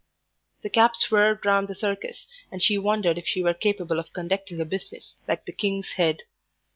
The 0.63 0.69
cab 0.71 0.95
swerved 0.95 1.45
round 1.45 1.67
the 1.67 1.75
Circus, 1.75 2.25
and 2.51 2.59
she 2.63 2.75
wondered 2.75 3.19
if 3.19 3.27
she 3.27 3.43
were 3.43 3.53
capable 3.53 3.99
of 3.99 4.13
conducting 4.13 4.59
a 4.59 4.65
business 4.65 5.15
like 5.27 5.45
the 5.45 5.51
"King's 5.51 5.89
Head." 5.91 6.23